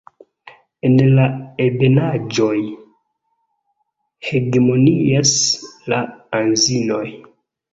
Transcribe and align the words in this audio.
En 0.87 0.95
la 1.17 1.25
ebenaĵoj 1.65 2.55
hegemonias 4.31 5.35
la 5.95 6.01
anzinoj. 6.41 7.07